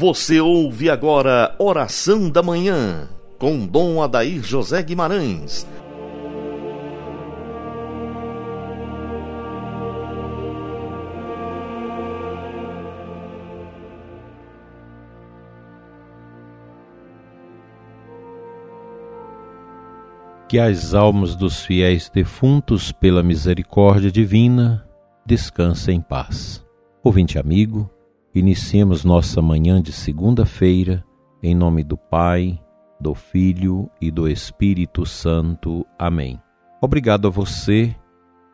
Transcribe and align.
Você 0.00 0.40
ouve 0.40 0.88
agora 0.88 1.54
Oração 1.58 2.30
da 2.30 2.42
Manhã, 2.42 3.06
com 3.38 3.66
Dom 3.66 4.02
Adair 4.02 4.42
José 4.42 4.82
Guimarães. 4.82 5.66
Que 20.48 20.58
as 20.58 20.94
almas 20.94 21.36
dos 21.36 21.62
fiéis 21.62 22.08
defuntos, 22.08 22.90
pela 22.90 23.22
misericórdia 23.22 24.10
divina, 24.10 24.82
descansem 25.26 25.98
em 25.98 26.00
paz. 26.00 26.64
Ouvinte 27.04 27.38
amigo, 27.38 27.90
Iniciemos 28.32 29.04
nossa 29.04 29.42
manhã 29.42 29.82
de 29.82 29.92
segunda-feira 29.92 31.04
em 31.42 31.52
nome 31.52 31.82
do 31.82 31.96
Pai, 31.96 32.62
do 33.00 33.12
Filho 33.12 33.90
e 34.00 34.08
do 34.08 34.28
Espírito 34.28 35.04
Santo. 35.04 35.84
Amém. 35.98 36.40
Obrigado 36.80 37.26
a 37.26 37.30
você 37.30 37.92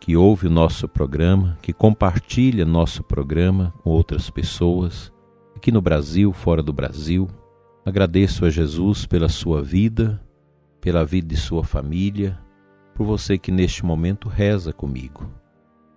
que 0.01 0.17
ouve 0.17 0.47
o 0.47 0.51
nosso 0.51 0.89
programa, 0.89 1.59
que 1.61 1.75
compartilha 1.75 2.65
nosso 2.65 3.03
programa 3.03 3.75
com 3.83 3.91
outras 3.91 4.31
pessoas, 4.31 5.13
aqui 5.55 5.71
no 5.71 5.83
Brasil, 5.83 6.33
fora 6.33 6.63
do 6.63 6.73
Brasil. 6.73 7.29
Agradeço 7.85 8.47
a 8.47 8.51
Jesus 8.51 9.05
pela 9.05 9.29
sua 9.29 9.63
vida, 9.63 10.23
pela 10.81 11.05
vida 11.05 11.29
de 11.29 11.37
sua 11.37 11.63
família, 11.63 12.39
por 12.95 13.05
você 13.05 13.37
que 13.37 13.53
neste 13.53 13.85
momento 13.85 14.27
reza 14.27 14.73
comigo. 14.73 15.29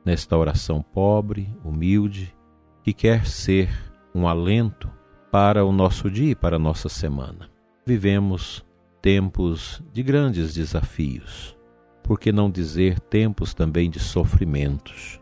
Nesta 0.03 0.35
oração 0.35 0.81
pobre, 0.81 1.49
humilde, 1.63 2.35
que 2.83 2.93
quer 2.93 3.25
ser 3.25 3.69
um 4.13 4.27
alento 4.27 4.89
para 5.31 5.63
o 5.65 5.71
nosso 5.71 6.09
dia 6.09 6.31
e 6.31 6.35
para 6.35 6.55
a 6.55 6.59
nossa 6.59 6.89
semana. 6.89 7.49
Vivemos 7.85 8.65
tempos 9.01 9.81
de 9.93 10.03
grandes 10.03 10.53
desafios, 10.53 11.57
por 12.03 12.19
que 12.19 12.31
não 12.31 12.49
dizer 12.49 12.99
tempos 12.99 13.53
também 13.53 13.89
de 13.89 13.99
sofrimentos? 13.99 15.21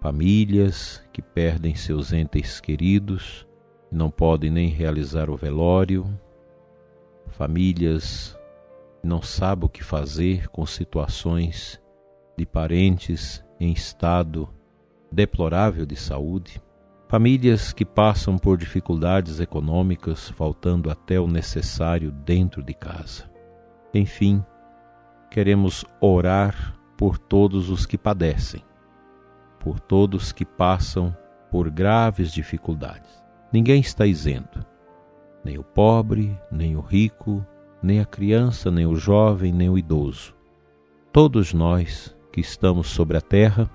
Famílias 0.00 1.02
que 1.12 1.20
perdem 1.20 1.74
seus 1.74 2.12
entes 2.12 2.60
queridos 2.60 3.46
e 3.90 3.94
não 3.94 4.10
podem 4.10 4.50
nem 4.50 4.68
realizar 4.68 5.28
o 5.28 5.36
velório, 5.36 6.06
famílias 7.28 8.38
que 9.02 9.08
não 9.08 9.20
sabem 9.20 9.66
o 9.66 9.68
que 9.68 9.82
fazer 9.82 10.48
com 10.48 10.64
situações 10.64 11.80
de 12.36 12.46
parentes 12.46 13.44
em 13.58 13.72
estado 13.72 14.48
deplorável 15.10 15.86
de 15.86 15.96
saúde, 15.96 16.60
Famílias 17.08 17.72
que 17.72 17.84
passam 17.84 18.36
por 18.36 18.58
dificuldades 18.58 19.38
econômicas, 19.38 20.28
faltando 20.30 20.90
até 20.90 21.20
o 21.20 21.28
necessário 21.28 22.10
dentro 22.10 22.64
de 22.64 22.74
casa. 22.74 23.30
Enfim, 23.94 24.44
queremos 25.30 25.84
orar 26.00 26.76
por 26.96 27.16
todos 27.16 27.70
os 27.70 27.86
que 27.86 27.96
padecem, 27.96 28.64
por 29.60 29.78
todos 29.78 30.32
que 30.32 30.44
passam 30.44 31.16
por 31.48 31.70
graves 31.70 32.32
dificuldades. 32.32 33.22
Ninguém 33.52 33.80
está 33.80 34.04
isento, 34.04 34.66
nem 35.44 35.58
o 35.58 35.62
pobre, 35.62 36.36
nem 36.50 36.74
o 36.74 36.80
rico, 36.80 37.46
nem 37.80 38.00
a 38.00 38.04
criança, 38.04 38.68
nem 38.68 38.84
o 38.84 38.96
jovem, 38.96 39.52
nem 39.52 39.70
o 39.70 39.78
idoso. 39.78 40.34
Todos 41.12 41.54
nós 41.54 42.16
que 42.32 42.40
estamos 42.40 42.88
sobre 42.88 43.16
a 43.16 43.20
terra 43.20 43.70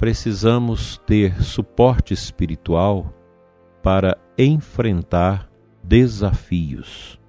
precisamos 0.00 0.96
ter 1.04 1.42
suporte 1.42 2.14
espiritual 2.14 3.12
para 3.82 4.16
enfrentar 4.38 5.46
desafios. 5.84 7.20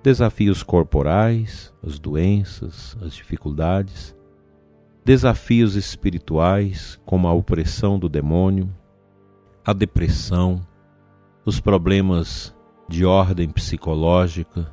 Desafios 0.00 0.62
corporais, 0.62 1.74
as 1.84 1.98
doenças, 1.98 2.96
as 3.02 3.12
dificuldades, 3.12 4.16
desafios 5.04 5.74
espirituais, 5.74 6.96
como 7.04 7.26
a 7.26 7.32
opressão 7.32 7.98
do 7.98 8.08
demônio, 8.08 8.72
a 9.64 9.72
depressão, 9.72 10.64
os 11.44 11.58
problemas 11.58 12.56
de 12.88 13.04
ordem 13.04 13.50
psicológica 13.50 14.72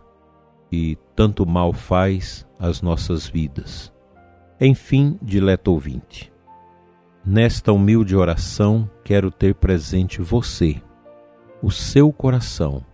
e 0.72 0.96
tanto 1.16 1.48
mal 1.48 1.74
faz 1.74 2.48
às 2.60 2.80
nossas 2.80 3.28
vidas. 3.28 3.92
Enfim, 4.62 5.18
dileto 5.20 5.72
ouvinte, 5.72 6.32
Nesta 7.30 7.74
humilde 7.74 8.16
oração, 8.16 8.90
quero 9.04 9.30
ter 9.30 9.54
presente 9.54 10.22
você, 10.22 10.82
o 11.62 11.70
seu 11.70 12.10
coração, 12.14 12.86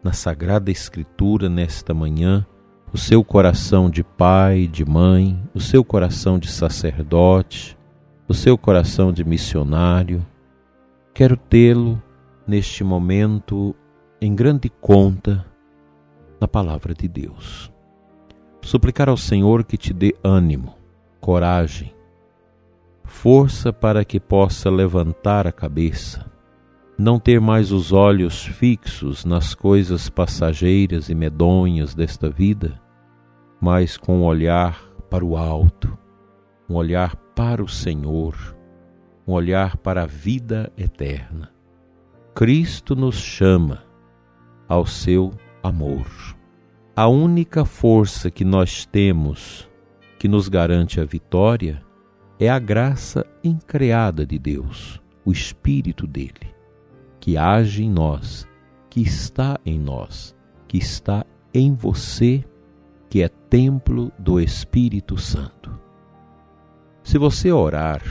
na 0.00 0.12
Sagrada 0.12 0.70
Escritura 0.70 1.48
nesta 1.48 1.92
manhã, 1.92 2.46
o 2.92 2.96
seu 2.96 3.24
coração 3.24 3.90
de 3.90 4.04
pai, 4.04 4.68
de 4.68 4.84
mãe, 4.84 5.42
o 5.52 5.58
seu 5.58 5.82
coração 5.84 6.38
de 6.38 6.48
sacerdote, 6.48 7.76
o 8.28 8.32
seu 8.32 8.56
coração 8.56 9.12
de 9.12 9.24
missionário. 9.24 10.24
Quero 11.12 11.36
tê-lo 11.36 12.00
neste 12.46 12.84
momento 12.84 13.74
em 14.20 14.36
grande 14.36 14.68
conta 14.68 15.44
na 16.40 16.46
palavra 16.46 16.94
de 16.94 17.08
Deus. 17.08 17.72
Suplicar 18.62 19.08
ao 19.08 19.16
Senhor 19.16 19.64
que 19.64 19.76
te 19.76 19.92
dê 19.92 20.14
ânimo, 20.22 20.76
coragem, 21.20 21.97
força 23.08 23.72
para 23.72 24.04
que 24.04 24.20
possa 24.20 24.70
levantar 24.70 25.46
a 25.46 25.50
cabeça, 25.50 26.30
não 26.96 27.18
ter 27.18 27.40
mais 27.40 27.72
os 27.72 27.90
olhos 27.90 28.44
fixos 28.44 29.24
nas 29.24 29.54
coisas 29.54 30.08
passageiras 30.08 31.08
e 31.08 31.14
medonhas 31.14 31.94
desta 31.94 32.30
vida, 32.30 32.80
mas 33.60 33.96
com 33.96 34.18
um 34.18 34.24
olhar 34.24 34.84
para 35.10 35.24
o 35.24 35.36
alto, 35.36 35.98
um 36.68 36.74
olhar 36.74 37.16
para 37.34 37.64
o 37.64 37.68
Senhor, 37.68 38.36
um 39.26 39.32
olhar 39.32 39.78
para 39.78 40.02
a 40.02 40.06
vida 40.06 40.70
eterna. 40.76 41.50
Cristo 42.34 42.94
nos 42.94 43.16
chama 43.16 43.82
ao 44.68 44.86
seu 44.86 45.32
amor. 45.62 46.06
A 46.94 47.08
única 47.08 47.64
força 47.64 48.30
que 48.30 48.44
nós 48.44 48.84
temos 48.84 49.68
que 50.18 50.28
nos 50.28 50.48
garante 50.48 51.00
a 51.00 51.04
vitória 51.04 51.87
é 52.40 52.48
a 52.48 52.58
graça 52.58 53.26
increada 53.42 54.24
de 54.24 54.38
Deus, 54.38 55.02
o 55.24 55.32
Espírito 55.32 56.06
dele, 56.06 56.54
que 57.18 57.36
age 57.36 57.82
em 57.82 57.90
nós, 57.90 58.46
que 58.88 59.00
está 59.00 59.58
em 59.66 59.78
nós, 59.78 60.36
que 60.68 60.78
está 60.78 61.26
em 61.52 61.74
você, 61.74 62.44
que 63.10 63.22
é 63.22 63.28
templo 63.28 64.12
do 64.18 64.38
Espírito 64.38 65.18
Santo. 65.18 65.78
Se 67.02 67.18
você 67.18 67.50
orar, 67.50 68.02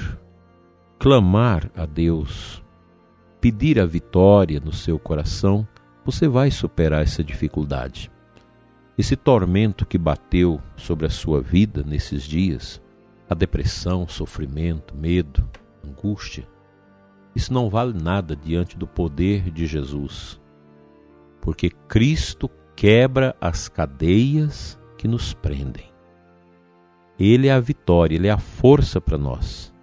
clamar 1.00 1.72
a 1.76 1.86
Deus, 1.86 2.62
pedir 3.40 3.80
a 3.80 3.86
vitória 3.86 4.60
no 4.60 4.74
seu 4.74 5.00
coração, 5.00 5.66
você 6.04 6.28
vai 6.28 6.52
superar 6.52 7.04
essa 7.04 7.24
dificuldade. 7.24 8.12
Esse 8.98 9.16
tormento 9.16 9.86
que 9.86 9.98
bateu 9.98 10.60
sobre 10.76 11.06
a 11.06 11.10
sua 11.10 11.40
vida 11.40 11.84
nesses 11.86 12.24
dias, 12.24 12.82
a 13.30 13.36
depressão, 13.36 14.08
sofrimento, 14.08 14.96
medo, 14.96 15.48
angústia, 15.84 16.48
isso 17.36 17.54
não 17.54 17.70
vale 17.70 17.94
nada 17.94 18.36
diante 18.36 18.78
do 18.78 18.88
poder 18.88 19.52
de 19.52 19.68
Jesus, 19.68 20.42
porque 21.40 21.70
Cristo 21.70 22.50
quebra 22.76 23.36
as 23.40 23.70
cadeias 23.70 24.80
que 24.98 25.08
nos 25.08 25.34
prendem. 25.34 25.86
Ele 27.20 27.48
é 27.48 27.52
a 27.52 27.60
vitória, 27.60 28.16
ele 28.16 28.28
é 28.28 28.32
a 28.32 28.38
força 28.38 29.02
para 29.02 29.18
nós. 29.18 29.74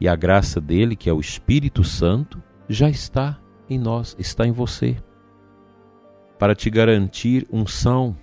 E 0.00 0.08
a 0.08 0.16
graça 0.16 0.60
dele, 0.60 0.96
que 0.96 1.08
é 1.08 1.12
o 1.12 1.20
Espírito 1.20 1.84
Santo, 1.84 2.42
já 2.68 2.88
está 2.88 3.40
em 3.68 3.78
nós, 3.78 4.16
está 4.18 4.46
em 4.46 4.52
você. 4.52 4.96
Para 6.38 6.54
te 6.54 6.68
garantir 6.68 7.46
unção 7.50 8.16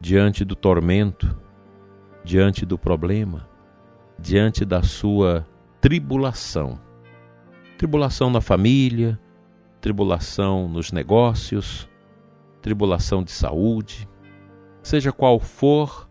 diante 0.00 0.44
do 0.44 0.54
tormento, 0.54 1.36
diante 2.24 2.64
do 2.64 2.78
problema, 2.78 3.48
diante 4.18 4.64
da 4.64 4.82
sua 4.82 5.46
tribulação. 5.80 6.78
Tribulação 7.76 8.30
na 8.30 8.40
família, 8.40 9.18
tribulação 9.80 10.68
nos 10.68 10.92
negócios, 10.92 11.88
tribulação 12.60 13.22
de 13.24 13.32
saúde, 13.32 14.08
seja 14.82 15.12
qual 15.12 15.40
for 15.40 16.08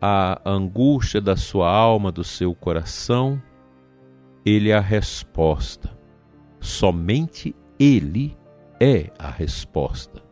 a 0.00 0.40
angústia 0.44 1.20
da 1.20 1.36
sua 1.36 1.70
alma, 1.70 2.10
do 2.10 2.24
seu 2.24 2.54
coração, 2.54 3.42
ele 4.44 4.70
é 4.70 4.76
a 4.76 4.80
resposta. 4.80 5.96
Somente 6.60 7.54
ele 7.78 8.36
é 8.80 9.10
a 9.18 9.30
resposta. 9.30 10.22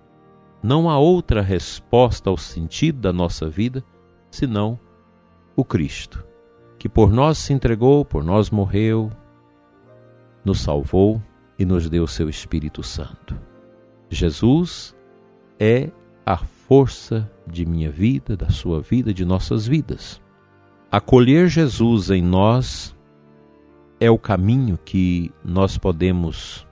Não 0.63 0.89
há 0.89 0.99
outra 0.99 1.43
resposta 1.43 2.31
ao 2.31 2.39
sentido 2.39 3.01
da 3.01 3.13
nossa 3.13 3.49
vida 3.49 3.85
senão 4.31 4.79
o 5.57 5.65
Cristo, 5.65 6.25
que 6.79 6.89
por 6.89 7.13
nós 7.13 7.39
se 7.39 7.53
entregou, 7.53 8.05
por 8.05 8.25
nós 8.25 8.51
morreu, 8.51 9.11
nos 10.45 10.61
salvou 10.61 11.23
e 11.59 11.65
nos 11.65 11.87
o 11.87 12.07
seu 12.07 12.29
Espírito 12.29 12.83
Santo. 12.83 13.39
Jesus 14.11 14.95
é 15.59 15.91
a 16.27 16.37
força 16.37 17.31
de 17.47 17.65
minha 17.65 17.91
vida, 17.91 18.37
da 18.37 18.51
sua 18.51 18.81
vida, 18.81 19.13
de 19.13 19.25
nossas 19.25 19.67
vidas. 19.67 20.21
Acolher 20.91 21.49
Jesus 21.49 22.11
em 22.11 22.23
nós 22.23 22.95
é 24.01 24.11
o 24.11 24.19
caminho 24.19 24.79
que 24.85 25.33
nós 25.45 25.79
podemos, 25.79 26.67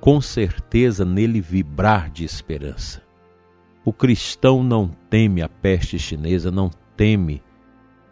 com 0.00 0.20
certeza, 0.20 1.04
nele 1.04 1.40
vibrar 1.40 2.10
de 2.10 2.24
esperança. 2.24 3.02
O 3.84 3.92
cristão 3.92 4.62
não 4.62 4.88
teme 5.10 5.42
a 5.42 5.48
peste 5.48 5.98
chinesa, 5.98 6.50
não 6.50 6.70
teme 6.96 7.42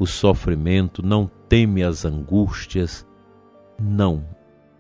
o 0.03 0.07
sofrimento, 0.07 1.05
não 1.05 1.31
teme 1.49 1.83
as 1.83 2.05
angústias. 2.05 3.07
Não. 3.81 4.25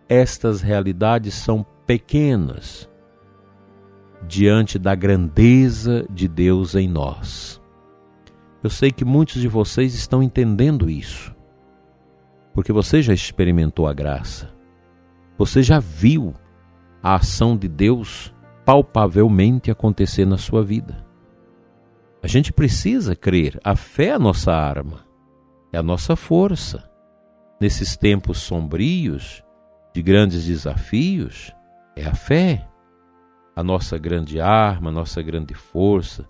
Estas 0.08 0.60
realidades 0.60 1.34
são 1.34 1.64
pequenas 1.86 2.90
diante 4.26 4.78
da 4.78 4.94
grandeza 4.94 6.04
de 6.10 6.26
Deus 6.26 6.74
em 6.74 6.88
nós. 6.88 7.60
Eu 8.62 8.70
sei 8.70 8.90
que 8.90 9.04
muitos 9.04 9.40
de 9.40 9.48
vocês 9.48 9.94
estão 9.94 10.22
entendendo 10.22 10.90
isso, 10.90 11.34
porque 12.52 12.72
você 12.72 13.00
já 13.00 13.12
experimentou 13.12 13.86
a 13.86 13.92
graça, 13.92 14.52
você 15.38 15.62
já 15.62 15.78
viu 15.80 16.34
a 17.02 17.14
ação 17.16 17.56
de 17.56 17.68
Deus 17.68 18.32
palpavelmente 18.64 19.70
acontecer 19.70 20.24
na 20.24 20.38
sua 20.38 20.62
vida. 20.62 21.04
A 22.22 22.28
gente 22.28 22.52
precisa 22.52 23.16
crer, 23.16 23.58
a 23.64 23.74
fé 23.74 24.06
é 24.06 24.12
a 24.12 24.18
nossa 24.18 24.52
arma, 24.52 25.11
é 25.72 25.78
a 25.78 25.82
nossa 25.82 26.14
força. 26.14 26.90
Nesses 27.60 27.96
tempos 27.96 28.38
sombrios, 28.38 29.42
de 29.94 30.02
grandes 30.02 30.44
desafios, 30.44 31.52
é 31.96 32.04
a 32.04 32.14
fé 32.14 32.68
a 33.54 33.62
nossa 33.62 33.98
grande 33.98 34.40
arma, 34.40 34.90
a 34.90 34.92
nossa 34.92 35.22
grande 35.22 35.54
força, 35.54 36.28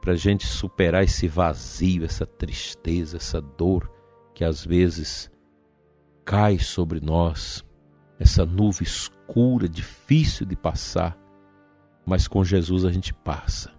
para 0.00 0.12
a 0.12 0.16
gente 0.16 0.46
superar 0.46 1.04
esse 1.04 1.28
vazio, 1.28 2.04
essa 2.04 2.26
tristeza, 2.26 3.16
essa 3.16 3.40
dor 3.40 3.90
que 4.34 4.44
às 4.44 4.64
vezes 4.64 5.30
cai 6.24 6.58
sobre 6.58 7.00
nós, 7.00 7.64
essa 8.18 8.44
nuvem 8.44 8.82
escura, 8.82 9.68
difícil 9.68 10.44
de 10.46 10.56
passar, 10.56 11.16
mas 12.04 12.26
com 12.28 12.44
Jesus 12.44 12.84
a 12.84 12.92
gente 12.92 13.14
passa. 13.14 13.72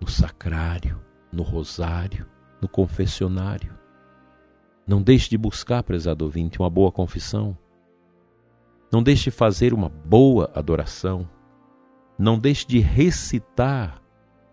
No 0.00 0.08
sacrário, 0.08 1.00
no 1.32 1.42
rosário, 1.42 2.26
no 2.60 2.68
confessionário. 2.68 3.76
Não 4.88 5.02
deixe 5.02 5.28
de 5.28 5.38
buscar, 5.38 5.82
prezado 5.82 6.24
ouvinte, 6.24 6.58
uma 6.58 6.70
boa 6.70 6.90
confissão. 6.90 7.56
Não 8.90 9.02
deixe 9.02 9.24
de 9.24 9.30
fazer 9.30 9.74
uma 9.74 9.88
boa 9.88 10.50
adoração 10.54 11.28
não 12.18 12.36
deixe 12.36 12.66
de 12.66 12.80
recitar 12.80 14.02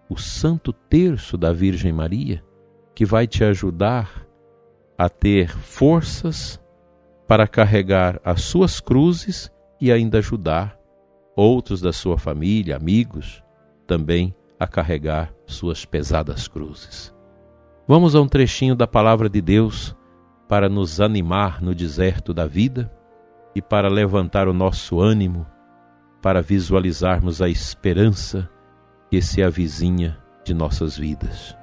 o 0.08 0.16
Santo 0.16 0.72
Terço 0.72 1.36
da 1.36 1.52
Virgem 1.52 1.92
Maria, 1.92 2.44
que 2.94 3.04
vai 3.04 3.26
te 3.26 3.44
ajudar 3.44 4.28
a 4.96 5.10
ter 5.10 5.50
forças 5.50 6.62
para 7.28 7.48
carregar 7.48 8.22
as 8.24 8.44
suas 8.44 8.80
cruzes 8.80 9.52
e 9.82 9.92
ainda 9.92 10.20
ajudar 10.20 10.78
outros 11.36 11.82
da 11.82 11.92
sua 11.92 12.20
família, 12.20 12.78
amigos, 12.78 13.44
também 13.88 14.34
a 14.60 14.68
carregar 14.68 15.34
suas 15.48 15.84
pesadas 15.84 16.48
cruzes. 16.48 17.14
Vamos 17.88 18.16
a 18.16 18.22
um 18.22 18.28
trechinho 18.28 18.76
da 18.76 18.88
palavra 18.88 19.28
de 19.28 19.42
Deus 19.42 19.96
para 20.48 20.70
nos 20.70 21.02
animar 21.02 21.62
no 21.62 21.74
deserto 21.74 22.34
da 22.34 22.46
vida 22.46 22.92
e 23.56 23.62
para 23.62 23.88
levantar 23.88 24.48
o 24.48 24.54
nosso 24.54 25.00
ânimo 25.00 25.46
para 26.22 26.42
visualizarmos 26.42 27.42
a 27.42 27.48
esperança 27.48 28.50
que 29.12 29.22
se 29.22 29.44
avizinha 29.44 30.18
de 30.44 30.54
nossas 30.54 30.98
vidas. 30.98 31.56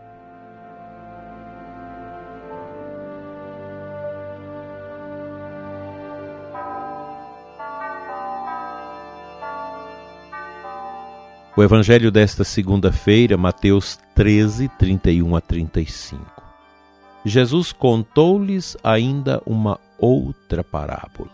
O 11.55 11.63
Evangelho 11.63 12.11
desta 12.11 12.45
segunda-feira, 12.45 13.37
Mateus 13.37 13.99
13, 14.15 14.69
31 14.79 15.37
a 15.37 15.41
35. 15.41 16.32
Jesus 17.25 17.73
contou-lhes 17.73 18.77
ainda 18.83 19.41
uma 19.47 19.79
outra 19.99 20.65
parábola. 20.65 21.31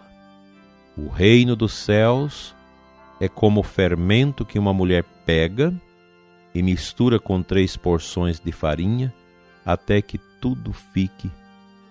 O 0.96 1.08
reino 1.08 1.56
dos 1.56 1.72
céus 1.72 2.54
é 3.20 3.28
como 3.28 3.60
o 3.60 3.64
fermento 3.64 4.44
que 4.44 4.58
uma 4.58 4.74
mulher 4.74 5.04
pega 5.24 5.72
e 6.54 6.62
mistura 6.62 7.18
com 7.18 7.42
três 7.42 7.76
porções 7.76 8.40
de 8.40 8.52
farinha 8.52 9.12
até 9.64 10.02
que 10.02 10.18
tudo 10.40 10.72
fique 10.72 11.30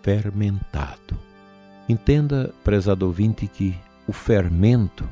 fermentado. 0.02 1.18
Entenda, 1.88 2.54
prezado 2.64 3.06
ouvinte, 3.06 3.48
que 3.48 3.76
o 4.08 4.14
fermento 4.14 5.08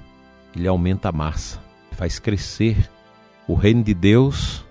ele 0.55 0.67
aumenta 0.67 1.09
a 1.09 1.11
massa, 1.11 1.61
faz 1.91 2.19
crescer. 2.19 2.89
O 3.47 3.53
reino 3.53 3.83
de 3.83 3.93
Deus, 3.93 4.65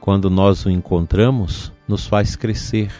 quando 0.00 0.28
nós 0.28 0.64
o 0.66 0.70
encontramos, 0.70 1.72
nos 1.88 2.06
faz 2.06 2.36
crescer. 2.36 2.92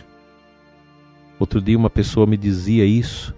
Outro 1.45 1.61
dia 1.61 1.77
uma 1.77 1.91
pessoa 1.91 2.27
me 2.27 2.39
dizia 2.39 2.87
isso, 2.87 3.35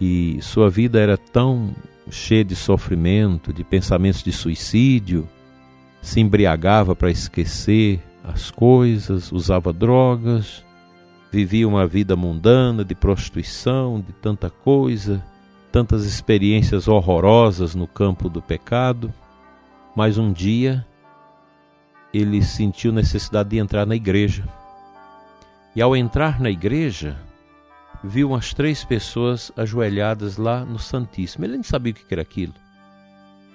e 0.00 0.38
sua 0.40 0.70
vida 0.70 1.00
era 1.00 1.18
tão 1.18 1.74
cheia 2.08 2.44
de 2.44 2.54
sofrimento, 2.54 3.52
de 3.52 3.64
pensamentos 3.64 4.22
de 4.22 4.30
suicídio, 4.30 5.28
se 6.00 6.20
embriagava 6.20 6.94
para 6.94 7.10
esquecer 7.10 8.00
as 8.22 8.52
coisas, 8.52 9.32
usava 9.32 9.72
drogas, 9.72 10.64
vivia 11.32 11.66
uma 11.66 11.88
vida 11.88 12.14
mundana 12.14 12.84
de 12.84 12.94
prostituição, 12.94 14.00
de 14.00 14.12
tanta 14.12 14.48
coisa, 14.48 15.20
tantas 15.72 16.04
experiências 16.04 16.86
horrorosas 16.86 17.74
no 17.74 17.88
campo 17.88 18.28
do 18.28 18.40
pecado. 18.40 19.12
Mas 19.96 20.18
um 20.18 20.32
dia 20.32 20.86
ele 22.14 22.40
sentiu 22.44 22.92
necessidade 22.92 23.48
de 23.48 23.58
entrar 23.58 23.84
na 23.84 23.96
igreja. 23.96 24.44
E 25.74 25.80
ao 25.80 25.96
entrar 25.96 26.40
na 26.40 26.50
igreja, 26.50 27.18
viu 28.04 28.28
umas 28.28 28.52
três 28.52 28.84
pessoas 28.84 29.50
ajoelhadas 29.56 30.36
lá 30.36 30.64
no 30.64 30.78
Santíssimo. 30.78 31.44
Ele 31.44 31.54
nem 31.54 31.62
sabia 31.62 31.92
o 31.92 31.96
que 31.96 32.04
era 32.12 32.22
aquilo, 32.22 32.54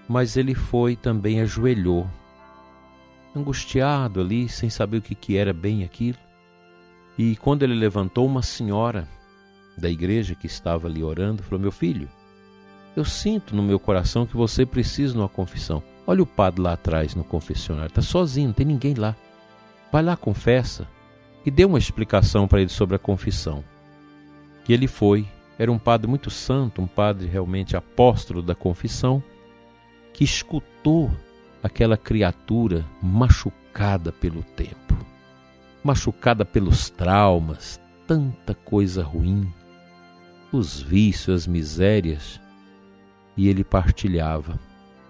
mas 0.08 0.38
ele 0.38 0.56
foi 0.56 0.96
também 0.96 1.42
ajoelhou, 1.42 2.08
angustiado 3.36 4.22
ali, 4.22 4.50
sem 4.50 4.70
saber 4.70 4.98
o 4.98 5.02
que 5.02 5.38
era 5.38 5.54
bem 5.54 5.84
aquilo. 5.84 6.18
E 7.18 7.36
quando 7.36 7.64
ele 7.64 7.74
levantou, 7.76 8.26
uma 8.26 8.42
senhora 8.42 9.08
da 9.78 9.90
igreja 9.90 10.34
que 10.34 10.48
estava 10.48 10.88
ali 10.88 11.04
orando 11.04 11.44
falou: 11.44 11.60
Meu 11.60 11.72
filho, 11.72 12.10
eu 12.96 13.06
sinto 13.06 13.56
no 13.56 13.62
meu 13.62 13.80
coração 13.80 14.26
que 14.26 14.36
você 14.36 14.66
precisa 14.66 15.14
de 15.14 15.20
uma 15.20 15.30
confissão. 15.30 15.84
Olha 16.06 16.24
o 16.24 16.28
padre 16.28 16.62
lá 16.62 16.74
atrás 16.74 17.14
no 17.14 17.24
confessionário, 17.24 17.90
está 17.90 18.02
sozinho, 18.02 18.48
não 18.48 18.54
tem 18.54 18.66
ninguém 18.66 18.94
lá. 18.94 19.16
Vai 19.92 20.02
lá, 20.02 20.16
confessa. 20.16 20.88
E 21.48 21.50
dê 21.50 21.64
uma 21.64 21.78
explicação 21.78 22.46
para 22.46 22.60
ele 22.60 22.70
sobre 22.70 22.98
a 22.98 23.00
confissão. 23.00 23.64
E 24.68 24.74
ele 24.74 24.86
foi. 24.86 25.26
Era 25.58 25.72
um 25.72 25.80
padre 25.80 26.06
muito 26.06 26.30
santo, 26.30 26.82
um 26.82 26.88
padre 26.88 27.26
realmente 27.26 27.78
apóstolo 27.78 28.42
da 28.42 28.54
confissão, 28.54 29.24
que 30.14 30.26
escutou 30.26 31.10
aquela 31.64 31.96
criatura 31.96 32.86
machucada 33.02 34.12
pelo 34.12 34.44
tempo, 34.44 34.94
machucada 35.82 36.44
pelos 36.44 36.90
traumas, 36.90 37.80
tanta 38.06 38.54
coisa 38.54 39.02
ruim, 39.02 39.50
os 40.52 40.82
vícios, 40.82 41.44
as 41.44 41.48
misérias, 41.48 42.42
e 43.38 43.48
ele 43.48 43.64
partilhava. 43.64 44.60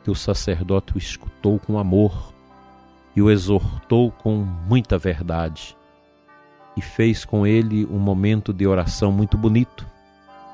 Que 0.03 0.11
o 0.11 0.15
sacerdote 0.15 0.95
o 0.95 0.99
escutou 0.99 1.57
com 1.57 1.79
amor 1.79 2.31
e 3.15 3.23
o 3.23 3.31
exortou 3.31 4.11
com 4.11 4.35
muita 4.35 4.99
verdade 4.99 5.76
e 6.77 6.81
fez 6.81 7.25
com 7.25 7.45
ele 7.45 7.85
um 7.87 7.97
momento 7.97 8.53
de 8.53 8.67
oração 8.67 9.11
muito 9.11 9.35
bonito. 9.35 9.85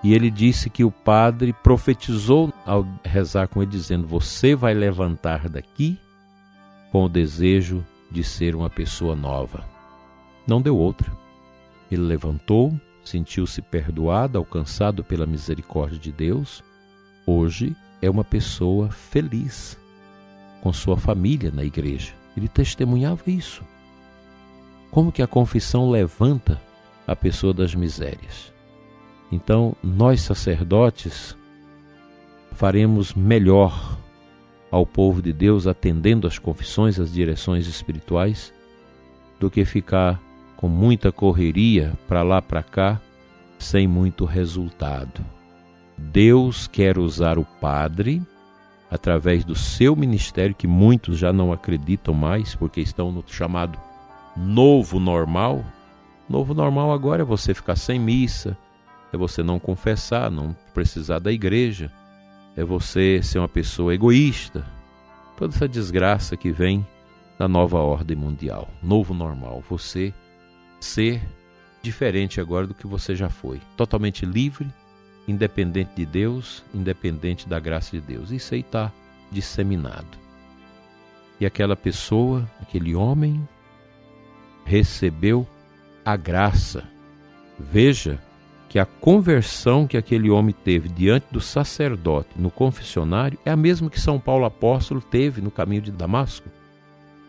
E 0.01 0.13
ele 0.13 0.31
disse 0.31 0.69
que 0.69 0.83
o 0.83 0.91
padre 0.91 1.53
profetizou 1.53 2.51
ao 2.65 2.87
rezar 3.03 3.47
com 3.47 3.61
ele, 3.61 3.71
dizendo: 3.71 4.07
Você 4.07 4.55
vai 4.55 4.73
levantar 4.73 5.49
daqui 5.49 5.99
com 6.91 7.05
o 7.05 7.09
desejo 7.09 7.85
de 8.09 8.23
ser 8.23 8.55
uma 8.55 8.69
pessoa 8.69 9.15
nova. 9.15 9.65
Não 10.47 10.61
deu 10.61 10.77
outra. 10.77 11.11
Ele 11.91 12.01
levantou, 12.01 12.73
sentiu-se 13.03 13.61
perdoado, 13.61 14.37
alcançado 14.37 15.03
pela 15.03 15.25
misericórdia 15.25 15.99
de 15.99 16.11
Deus. 16.11 16.63
Hoje 17.25 17.75
é 18.01 18.09
uma 18.09 18.23
pessoa 18.23 18.89
feliz 18.89 19.77
com 20.61 20.71
sua 20.71 20.97
família 20.97 21.51
na 21.51 21.63
igreja. 21.63 22.13
Ele 22.35 22.47
testemunhava 22.47 23.23
isso. 23.27 23.63
Como 24.93 25.11
que 25.11 25.23
a 25.23 25.27
confissão 25.27 25.89
levanta 25.89 26.61
a 27.07 27.15
pessoa 27.15 27.51
das 27.51 27.73
misérias? 27.73 28.53
Então, 29.31 29.75
nós 29.83 30.21
sacerdotes 30.21 31.35
faremos 32.51 33.15
melhor 33.15 33.97
ao 34.69 34.85
povo 34.85 35.19
de 35.19 35.33
Deus 35.33 35.65
atendendo 35.65 36.27
às 36.27 36.37
confissões, 36.37 36.99
às 36.99 37.11
direções 37.11 37.65
espirituais, 37.65 38.53
do 39.39 39.49
que 39.49 39.65
ficar 39.65 40.21
com 40.55 40.67
muita 40.67 41.11
correria 41.11 41.93
para 42.07 42.21
lá 42.21 42.39
para 42.39 42.61
cá 42.61 43.01
sem 43.57 43.87
muito 43.87 44.25
resultado. 44.25 45.25
Deus 45.97 46.67
quer 46.67 46.99
usar 46.99 47.39
o 47.39 47.45
padre 47.59 48.21
através 48.91 49.43
do 49.43 49.55
seu 49.55 49.95
ministério, 49.95 50.53
que 50.53 50.67
muitos 50.67 51.17
já 51.17 51.33
não 51.33 51.51
acreditam 51.51 52.13
mais 52.13 52.53
porque 52.53 52.79
estão 52.79 53.11
no 53.11 53.23
chamado 53.25 53.79
novo 54.35 54.99
normal. 54.99 55.63
Novo 56.29 56.53
normal 56.53 56.91
agora 56.91 57.21
é 57.21 57.25
você 57.25 57.53
ficar 57.53 57.75
sem 57.75 57.99
missa, 57.99 58.57
é 59.11 59.17
você 59.17 59.43
não 59.43 59.59
confessar, 59.59 60.31
não 60.31 60.55
precisar 60.73 61.19
da 61.19 61.31
igreja, 61.31 61.91
é 62.55 62.63
você 62.63 63.21
ser 63.21 63.39
uma 63.39 63.49
pessoa 63.49 63.93
egoísta. 63.93 64.65
Toda 65.37 65.53
essa 65.53 65.67
desgraça 65.67 66.37
que 66.37 66.51
vem 66.51 66.85
da 67.37 67.47
nova 67.47 67.79
ordem 67.79 68.15
mundial, 68.15 68.69
novo 68.81 69.13
normal, 69.13 69.63
você 69.69 70.13
ser 70.79 71.21
diferente 71.81 72.39
agora 72.39 72.65
do 72.65 72.73
que 72.73 72.87
você 72.87 73.15
já 73.15 73.29
foi, 73.29 73.59
totalmente 73.75 74.25
livre, 74.25 74.67
independente 75.27 75.91
de 75.95 76.05
Deus, 76.05 76.63
independente 76.73 77.47
da 77.47 77.59
graça 77.59 77.91
de 77.91 78.01
Deus. 78.01 78.31
Isso 78.31 78.53
aí 78.53 78.61
está 78.61 78.91
disseminado. 79.31 80.17
E 81.39 81.45
aquela 81.45 81.75
pessoa, 81.75 82.49
aquele 82.61 82.95
homem, 82.95 83.47
recebeu 84.65 85.47
a 86.05 86.15
graça. 86.15 86.83
Veja 87.59 88.19
que 88.67 88.79
a 88.79 88.85
conversão 88.85 89.85
que 89.85 89.97
aquele 89.97 90.29
homem 90.29 90.55
teve 90.63 90.89
diante 90.89 91.27
do 91.31 91.39
sacerdote 91.39 92.29
no 92.35 92.49
confessionário 92.49 93.37
é 93.45 93.51
a 93.51 93.55
mesma 93.55 93.89
que 93.89 93.99
São 93.99 94.19
Paulo 94.19 94.45
apóstolo 94.45 94.99
teve 94.99 95.41
no 95.41 95.51
caminho 95.51 95.83
de 95.83 95.91
Damasco. 95.91 96.49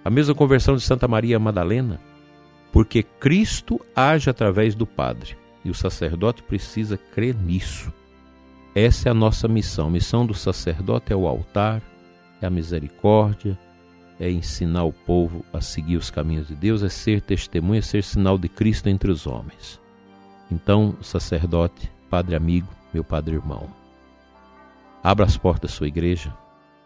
A 0.05 0.11
mesma 0.11 0.35
conversão 0.35 0.75
de 0.75 0.83
Santa 0.83 1.07
Maria 1.07 1.39
Madalena. 1.39 2.01
Porque 2.73 3.03
Cristo 3.03 3.81
age 3.95 4.29
através 4.29 4.75
do 4.75 4.87
Padre 4.87 5.37
e 5.65 5.71
o 5.71 5.75
sacerdote 5.75 6.43
precisa 6.43 6.97
crer 6.97 7.35
nisso. 7.35 7.93
Essa 8.75 9.09
é 9.09 9.13
a 9.13 9.15
nossa 9.15 9.47
missão. 9.47 9.87
A 9.87 9.91
missão 9.91 10.27
do 10.27 10.35
sacerdote 10.35 11.13
é 11.13 11.17
o 11.17 11.29
altar, 11.29 11.81
é 12.41 12.47
a 12.47 12.51
misericórdia, 12.51 13.59
é 14.19 14.31
ensinar 14.31 14.85
o 14.85 14.93
povo 14.93 15.45
a 15.53 15.61
seguir 15.61 15.97
os 15.97 16.11
caminhos 16.11 16.49
de 16.49 16.55
Deus, 16.55 16.83
é 16.83 16.89
ser 16.89 17.21
testemunha, 17.21 17.81
é 17.81 17.83
ser 17.83 18.03
sinal 18.03 18.39
de 18.39 18.49
Cristo 18.49 18.89
entre 18.89 19.11
os 19.11 19.27
homens. 19.27 19.81
Então, 20.51 20.97
sacerdote, 21.03 21.91
padre 22.09 22.37
amigo, 22.37 22.69
meu 22.93 23.03
padre 23.03 23.35
irmão, 23.35 23.69
abra 25.03 25.27
as 25.27 25.37
portas 25.37 25.71
da 25.71 25.77
sua 25.77 25.89
igreja, 25.89 26.35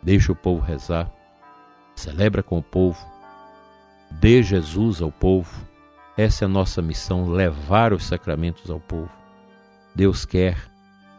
deixe 0.03 0.33
o 0.33 0.37
povo 0.37 0.63
rezar, 0.63 1.13
celebra 1.95 2.43
com 2.43 2.59
o 2.59 2.63
povo, 2.63 2.99
dê 4.11 4.43
Jesus 4.43 5.03
ao 5.03 5.13
povo. 5.13 5.67
Essa 6.17 6.45
é 6.45 6.47
a 6.47 6.49
nossa 6.49 6.81
missão, 6.81 7.29
levar 7.29 7.93
os 7.93 8.05
sacramentos 8.05 8.71
ao 8.71 8.81
povo. 8.81 9.11
Deus 9.95 10.25
quer 10.25 10.57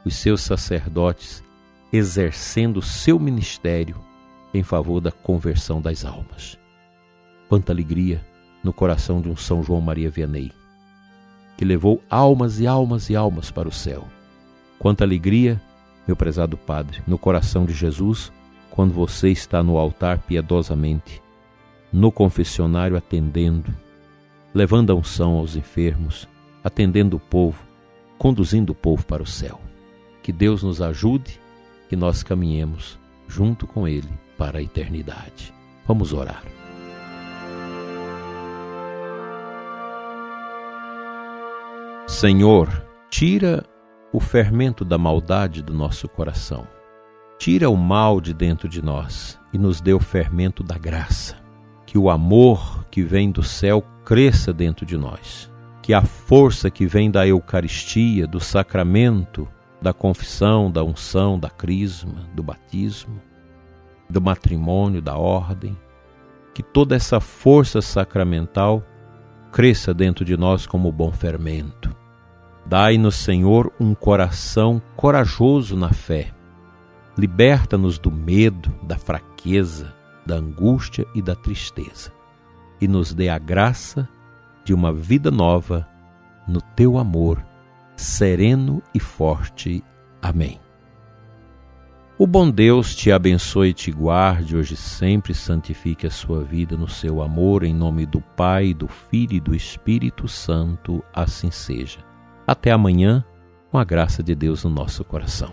os 0.05 0.15
seus 0.15 0.41
sacerdotes 0.41 1.43
exercendo 1.91 2.77
o 2.77 2.81
seu 2.81 3.19
ministério 3.19 4.08
em 4.53 4.63
favor 4.63 4.99
da 4.99 5.11
conversão 5.11 5.81
das 5.81 6.05
almas. 6.05 6.57
Quanta 7.47 7.71
alegria 7.71 8.25
no 8.63 8.73
coração 8.73 9.21
de 9.21 9.29
um 9.29 9.35
São 9.35 9.63
João 9.63 9.81
Maria 9.81 10.09
Vianney, 10.09 10.51
que 11.57 11.65
levou 11.65 12.01
almas 12.09 12.59
e 12.59 12.67
almas 12.67 13.09
e 13.09 13.15
almas 13.15 13.51
para 13.51 13.67
o 13.67 13.71
céu. 13.71 14.07
Quanta 14.77 15.03
alegria, 15.03 15.61
meu 16.07 16.15
prezado 16.15 16.57
Padre, 16.57 17.01
no 17.05 17.17
coração 17.17 17.65
de 17.65 17.73
Jesus, 17.73 18.31
quando 18.69 18.93
você 18.93 19.29
está 19.29 19.61
no 19.61 19.77
altar 19.77 20.19
piedosamente, 20.19 21.21
no 21.91 22.11
confessionário 22.11 22.95
atendendo, 22.95 23.75
levando 24.53 24.91
a 24.91 24.95
unção 24.95 25.37
aos 25.37 25.55
enfermos, 25.55 26.27
atendendo 26.63 27.17
o 27.17 27.19
povo, 27.19 27.61
conduzindo 28.17 28.71
o 28.71 28.75
povo 28.75 29.05
para 29.05 29.23
o 29.23 29.27
céu. 29.27 29.59
Que 30.21 30.31
Deus 30.31 30.63
nos 30.63 30.81
ajude 30.81 31.39
e 31.91 31.95
nós 31.95 32.23
caminhemos 32.23 32.99
junto 33.27 33.65
com 33.65 33.87
Ele 33.87 34.09
para 34.39 34.59
a 34.59 34.61
eternidade. 34.61 35.53
Vamos 35.85 36.13
orar. 36.13 36.41
Senhor, 42.07 42.85
tira 43.09 43.65
o 44.13 44.19
fermento 44.19 44.85
da 44.85 44.97
maldade 44.97 45.61
do 45.61 45.73
nosso 45.73 46.07
coração. 46.07 46.65
Tira 47.37 47.69
o 47.69 47.75
mal 47.75 48.21
de 48.21 48.33
dentro 48.33 48.69
de 48.69 48.81
nós 48.81 49.37
e 49.53 49.57
nos 49.57 49.81
dê 49.81 49.93
o 49.93 49.99
fermento 49.99 50.63
da 50.63 50.77
graça. 50.77 51.35
Que 51.85 51.97
o 51.97 52.09
amor 52.09 52.85
que 52.89 53.03
vem 53.03 53.31
do 53.31 53.43
céu 53.43 53.83
cresça 54.05 54.53
dentro 54.53 54.85
de 54.85 54.97
nós. 54.97 55.51
Que 55.81 55.93
a 55.93 56.01
força 56.01 56.69
que 56.71 56.85
vem 56.85 57.11
da 57.11 57.27
Eucaristia, 57.27 58.25
do 58.25 58.39
sacramento, 58.39 59.47
da 59.81 59.93
confissão, 59.93 60.71
da 60.71 60.83
unção, 60.83 61.37
da 61.37 61.49
crisma, 61.49 62.29
do 62.33 62.43
batismo, 62.43 63.21
do 64.09 64.21
matrimônio, 64.21 65.01
da 65.01 65.15
ordem, 65.15 65.77
que 66.53 66.63
toda 66.63 66.95
essa 66.95 67.19
força 67.19 67.81
sacramental 67.81 68.83
cresça 69.51 69.93
dentro 69.93 70.25
de 70.25 70.35
nós 70.35 70.65
como 70.65 70.91
bom 70.91 71.11
fermento. 71.11 71.95
Dai-nos, 72.65 73.15
Senhor, 73.15 73.71
um 73.79 73.95
coração 73.95 74.81
corajoso 74.95 75.75
na 75.75 75.89
fé. 75.89 76.31
Liberta-nos 77.17 77.97
do 77.97 78.11
medo, 78.11 78.73
da 78.83 78.97
fraqueza, 78.97 79.93
da 80.25 80.35
angústia 80.35 81.05
e 81.15 81.21
da 81.21 81.35
tristeza. 81.35 82.11
E 82.79 82.87
nos 82.87 83.13
dê 83.13 83.29
a 83.29 83.37
graça 83.37 84.07
de 84.63 84.73
uma 84.73 84.93
vida 84.93 85.31
nova 85.31 85.87
no 86.47 86.61
teu 86.61 86.97
amor, 86.97 87.43
sereno 87.95 88.81
e 88.93 88.99
forte. 88.99 89.83
Amém. 90.21 90.59
O 92.21 92.27
bom 92.27 92.51
Deus 92.51 92.93
te 92.93 93.13
abençoe 93.13 93.69
e 93.69 93.73
te 93.73 93.93
guarde 93.93 94.53
hoje 94.53 94.75
sempre, 94.75 95.33
santifique 95.33 96.05
a 96.05 96.11
sua 96.11 96.43
vida 96.43 96.75
no 96.75 96.85
seu 96.85 97.21
amor, 97.21 97.63
em 97.63 97.73
nome 97.73 98.05
do 98.05 98.19
Pai, 98.19 98.73
do 98.73 98.89
Filho 98.89 99.35
e 99.35 99.39
do 99.39 99.55
Espírito 99.55 100.27
Santo, 100.27 101.01
assim 101.13 101.49
seja. 101.49 101.99
Até 102.45 102.71
amanhã, 102.71 103.23
com 103.71 103.77
a 103.77 103.85
graça 103.85 104.21
de 104.21 104.35
Deus 104.35 104.65
no 104.65 104.69
nosso 104.69 105.01
coração. 105.05 105.49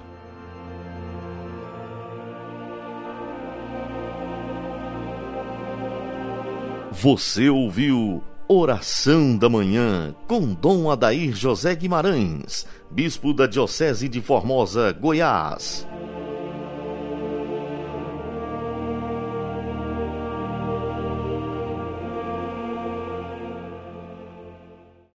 Você 6.90 7.48
ouviu 7.48 8.24
Oração 8.48 9.38
da 9.38 9.48
Manhã 9.48 10.12
com 10.26 10.52
Dom 10.52 10.90
Adair 10.90 11.32
José 11.32 11.76
Guimarães, 11.76 12.66
Bispo 12.90 13.32
da 13.32 13.46
Diocese 13.46 14.08
de 14.08 14.20
Formosa, 14.20 14.90
Goiás. 14.90 15.86